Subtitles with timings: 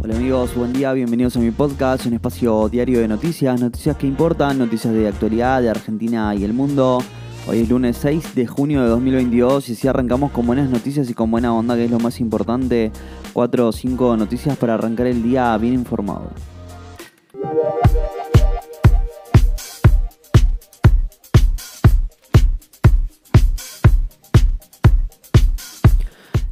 [0.00, 4.56] todos, buen día, bienvenidos a mi podcast, un espacio diario de noticias, noticias que importan,
[4.56, 7.02] noticias de actualidad de Argentina y el mundo.
[7.48, 11.14] Hoy es lunes 6 de junio de 2022 y si arrancamos con buenas noticias y
[11.14, 12.92] con buena onda, que es lo más importante,
[13.32, 16.30] 4 o 5 noticias para arrancar el día bien informado.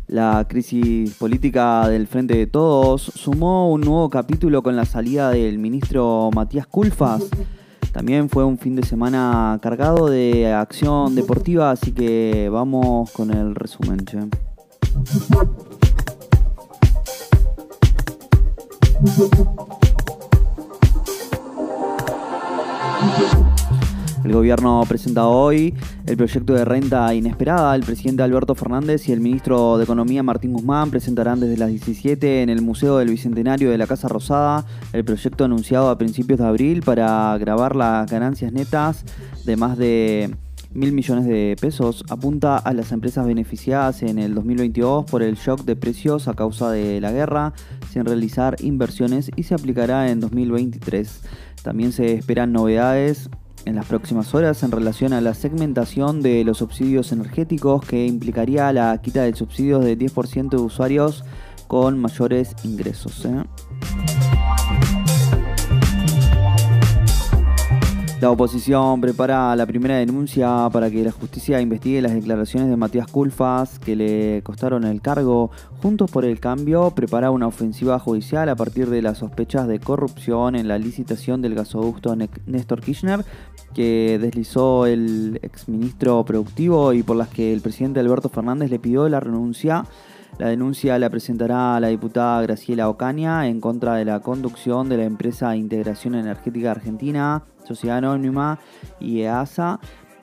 [0.08, 5.58] La crisis política del Frente de Todos sumó un nuevo capítulo con la salida del
[5.58, 7.24] ministro Matías Culfas.
[7.90, 13.56] También fue un fin de semana cargado de acción deportiva, así que vamos con el
[13.56, 14.04] resumen.
[24.26, 25.72] El gobierno presenta hoy
[26.04, 27.76] el proyecto de renta inesperada.
[27.76, 32.42] El presidente Alberto Fernández y el ministro de Economía Martín Guzmán presentarán desde las 17
[32.42, 36.44] en el Museo del Bicentenario de la Casa Rosada el proyecto anunciado a principios de
[36.44, 39.04] abril para grabar las ganancias netas
[39.44, 40.34] de más de
[40.74, 42.02] mil millones de pesos.
[42.10, 46.72] Apunta a las empresas beneficiadas en el 2022 por el shock de precios a causa
[46.72, 47.52] de la guerra
[47.92, 51.20] sin realizar inversiones y se aplicará en 2023.
[51.62, 53.30] También se esperan novedades
[53.66, 58.72] en las próximas horas en relación a la segmentación de los subsidios energéticos que implicaría
[58.72, 61.24] la quita del subsidio de 10% de usuarios
[61.66, 63.26] con mayores ingresos.
[63.26, 63.44] ¿eh?
[68.18, 73.08] La oposición prepara la primera denuncia para que la justicia investigue las declaraciones de Matías
[73.08, 75.50] Culfas que le costaron el cargo.
[75.82, 80.56] Juntos por el Cambio prepara una ofensiva judicial a partir de las sospechas de corrupción
[80.56, 83.22] en la licitación del gasoducto Néstor Kirchner
[83.74, 89.06] que deslizó el exministro productivo y por las que el presidente Alberto Fernández le pidió
[89.10, 89.84] la renuncia.
[90.38, 95.04] La denuncia la presentará la diputada Graciela Ocaña en contra de la conducción de la
[95.04, 98.58] empresa Integración Energética Argentina, Sociedad Anónima
[99.00, 99.80] y EASA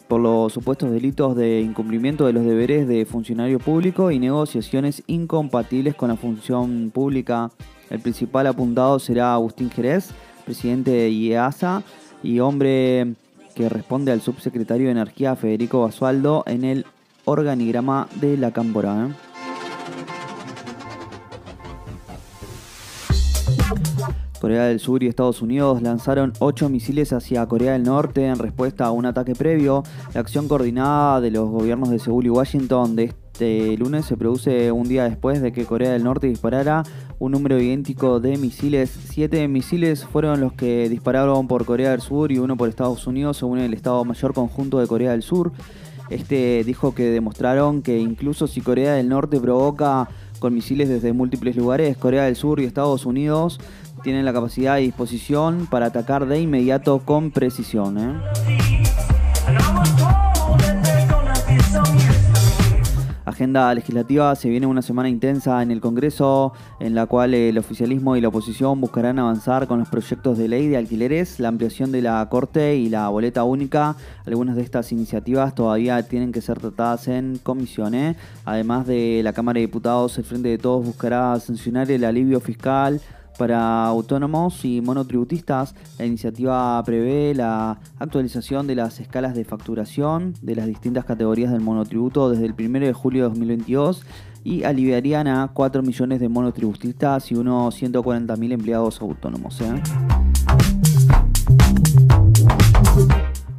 [0.07, 5.95] por los supuestos delitos de incumplimiento de los deberes de funcionario público y negociaciones incompatibles
[5.95, 7.49] con la función pública.
[7.89, 10.11] El principal apuntado será Agustín Jerez,
[10.45, 11.81] presidente de IEASA
[12.21, 13.15] y hombre
[13.55, 16.85] que responde al subsecretario de Energía Federico Basualdo en el
[17.25, 19.07] organigrama de la Cámpora.
[19.07, 19.13] ¿eh?
[24.43, 28.83] Corea del Sur y Estados Unidos lanzaron ocho misiles hacia Corea del Norte en respuesta
[28.83, 29.83] a un ataque previo.
[30.13, 34.69] La acción coordinada de los gobiernos de Seúl y Washington de este lunes se produce
[34.73, 36.83] un día después de que Corea del Norte disparara
[37.19, 38.89] un número idéntico de misiles.
[38.89, 43.37] Siete misiles fueron los que dispararon por Corea del Sur y uno por Estados Unidos,
[43.37, 45.53] según el Estado Mayor Conjunto de Corea del Sur.
[46.09, 50.09] Este dijo que demostraron que incluso si Corea del Norte provoca
[50.39, 53.61] con misiles desde múltiples lugares, Corea del Sur y Estados Unidos
[54.03, 57.97] tienen la capacidad y disposición para atacar de inmediato con precisión.
[57.97, 58.21] ¿eh?
[63.25, 68.15] Agenda legislativa, se viene una semana intensa en el Congreso en la cual el oficialismo
[68.15, 72.01] y la oposición buscarán avanzar con los proyectos de ley de alquileres, la ampliación de
[72.01, 73.95] la Corte y la boleta única.
[74.27, 77.95] Algunas de estas iniciativas todavía tienen que ser tratadas en comisión.
[77.95, 78.15] ¿eh?
[78.45, 83.01] Además de la Cámara de Diputados, el Frente de Todos buscará sancionar el alivio fiscal
[83.37, 90.55] para autónomos y monotributistas, la iniciativa prevé la actualización de las escalas de facturación de
[90.55, 94.03] las distintas categorías del monotributo desde el 1 de julio de 2022
[94.43, 99.61] y aliviarían a 4 millones de monotributistas y unos 140.000 empleados autónomos.
[99.61, 99.81] ¿eh?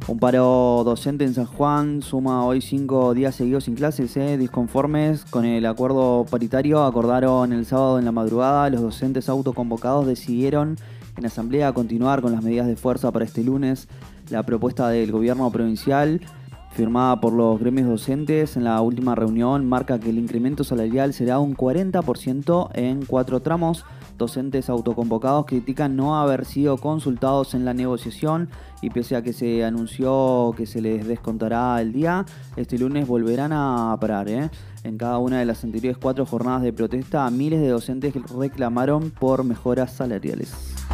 [0.07, 4.15] Un paro docente en San Juan suma hoy cinco días seguidos sin clases.
[4.17, 4.37] ¿eh?
[4.37, 8.69] Disconformes con el acuerdo paritario, acordaron el sábado en la madrugada.
[8.69, 10.77] Los docentes autoconvocados decidieron
[11.17, 13.87] en asamblea continuar con las medidas de fuerza para este lunes.
[14.29, 16.21] La propuesta del gobierno provincial,
[16.75, 21.39] firmada por los gremios docentes en la última reunión, marca que el incremento salarial será
[21.39, 23.85] un 40% en cuatro tramos
[24.17, 28.49] Docentes autoconvocados critican no haber sido consultados en la negociación
[28.81, 32.25] y pese a que se anunció que se les descontará el día,
[32.55, 34.29] este lunes volverán a parar.
[34.29, 34.49] ¿eh?
[34.83, 39.43] En cada una de las anteriores cuatro jornadas de protesta, miles de docentes reclamaron por
[39.43, 40.84] mejoras salariales.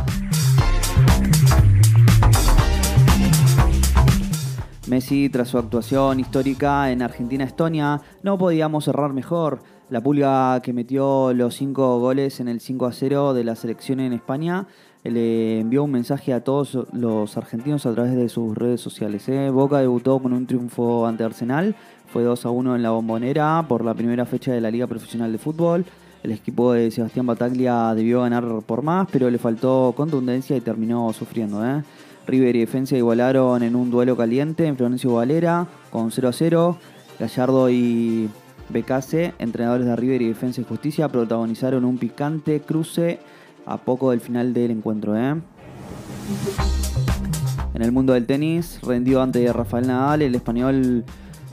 [4.92, 9.60] Messi, tras su actuación histórica en Argentina-Estonia, no podíamos cerrar mejor.
[9.90, 14.02] La pulga que metió los cinco goles en el 5 a 0 de la selección
[14.02, 14.68] en España
[15.06, 19.30] le envió un mensaje a todos los argentinos a través de sus redes sociales.
[19.30, 19.50] ¿eh?
[19.50, 21.74] Boca debutó con un triunfo ante Arsenal,
[22.08, 25.32] fue 2 a 1 en la bombonera por la primera fecha de la Liga Profesional
[25.32, 25.86] de Fútbol.
[26.22, 31.14] El equipo de Sebastián Bataglia debió ganar por más, pero le faltó contundencia y terminó
[31.14, 31.66] sufriendo.
[31.66, 31.82] ¿eh?
[32.28, 36.78] River y Defensa igualaron en un duelo caliente en Florencio Valera con 0 a 0.
[37.20, 38.30] Gallardo y
[38.70, 43.20] Becase, entrenadores de River y Defensa y Justicia, protagonizaron un picante cruce
[43.66, 45.16] a poco del final del encuentro.
[45.16, 45.36] ¿eh?
[47.74, 51.04] En el mundo del tenis, rendió ante Rafael Nadal, el español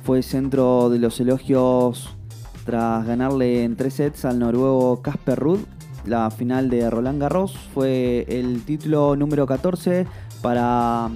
[0.05, 2.17] fue centro de los elogios
[2.65, 5.61] tras ganarle en tres sets al noruego Casper Ruud.
[6.07, 10.07] La final de Roland Garros fue el título número 14
[10.43, 11.11] para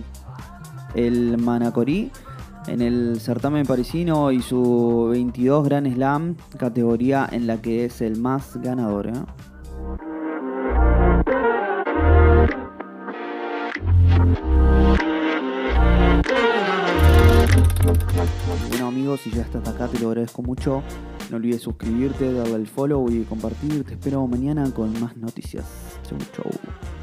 [0.94, 2.10] el Manacorí
[2.66, 8.18] en el certamen parisino y su 22 Grand Slam, categoría en la que es el
[8.18, 9.08] más ganador.
[9.08, 9.12] ¿eh?
[18.68, 20.82] Bueno amigos, si ya estás acá te lo agradezco mucho.
[21.30, 23.84] No olvides suscribirte, darle al follow y compartir.
[23.84, 25.64] Te espero mañana con más noticias.
[26.08, 27.01] Chau chau.